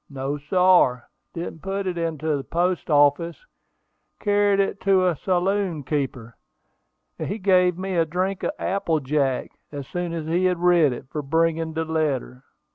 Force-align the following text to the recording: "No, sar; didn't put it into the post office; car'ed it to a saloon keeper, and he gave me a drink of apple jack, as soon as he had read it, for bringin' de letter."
"No, 0.09 0.39
sar; 0.39 1.09
didn't 1.35 1.61
put 1.61 1.85
it 1.85 1.95
into 1.95 2.35
the 2.35 2.43
post 2.43 2.89
office; 2.89 3.45
car'ed 4.19 4.59
it 4.59 4.81
to 4.81 5.05
a 5.05 5.15
saloon 5.15 5.83
keeper, 5.83 6.35
and 7.19 7.27
he 7.27 7.37
gave 7.37 7.77
me 7.77 7.95
a 7.95 8.03
drink 8.03 8.41
of 8.41 8.49
apple 8.57 8.99
jack, 8.99 9.51
as 9.71 9.87
soon 9.87 10.11
as 10.11 10.25
he 10.25 10.45
had 10.45 10.57
read 10.57 10.91
it, 10.91 11.05
for 11.11 11.21
bringin' 11.21 11.73
de 11.73 11.85
letter." 11.85 12.43